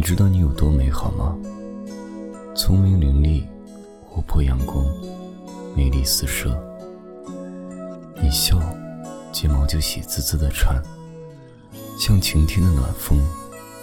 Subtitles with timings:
[0.00, 1.36] 你知道你有多美好吗？
[2.56, 3.44] 聪明伶俐，
[4.08, 4.82] 活泼阳光，
[5.76, 6.58] 魅力四射。
[8.18, 8.58] 你笑，
[9.30, 10.82] 睫毛就喜滋滋的颤，
[11.98, 13.20] 像晴天的暖风，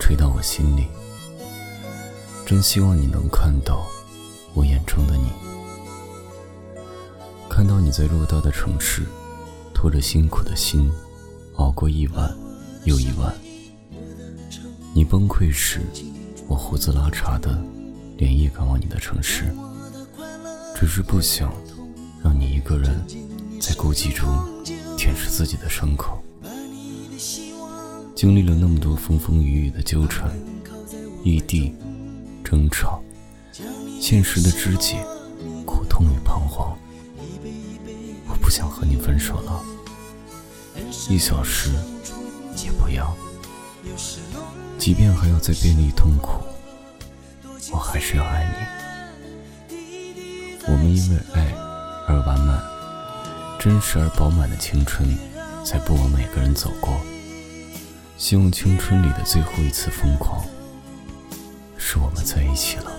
[0.00, 0.86] 吹到我心里。
[2.46, 3.86] 真希望你能看到
[4.54, 5.28] 我眼中的你，
[7.50, 9.02] 看到你在偌大的城市，
[9.74, 10.90] 拖着辛苦的心，
[11.56, 12.34] 熬过一晚
[12.84, 13.30] 又一晚。
[14.98, 15.80] 你崩溃时，
[16.48, 17.56] 我胡子拉碴的
[18.16, 19.44] 连夜赶往你的城市，
[20.74, 21.54] 只是不想
[22.20, 23.06] 让你一个人
[23.60, 24.26] 在孤寂中
[24.96, 26.20] 舔舐自己的伤口。
[28.16, 30.36] 经历了那么多风风雨雨的纠缠，
[31.22, 31.72] 异地。
[32.42, 33.00] 争吵，
[34.00, 34.96] 现实的肢解，
[35.64, 36.76] 苦痛与彷徨。
[38.26, 39.62] 我不想和你分手了，
[41.08, 41.70] 一小时
[42.64, 43.16] 也不要。
[44.78, 46.42] 即便还要再别离痛苦，
[47.72, 48.44] 我还是要爱
[49.68, 49.76] 你。
[50.66, 51.52] 我们因为爱
[52.06, 52.62] 而完满，
[53.58, 55.08] 真实而饱满的青春，
[55.64, 57.00] 才不枉每个人走过。
[58.16, 60.44] 希望青春里的最后一次疯狂。
[61.76, 62.97] 是我们在一起了。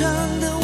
[0.00, 0.59] 上的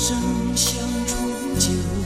[0.00, 0.16] 生
[0.56, 1.97] 相醇久。